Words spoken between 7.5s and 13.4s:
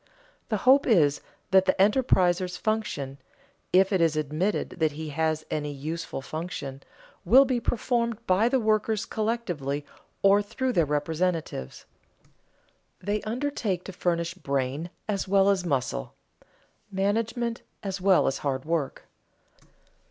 performed by the workers collectively or through their representatives. They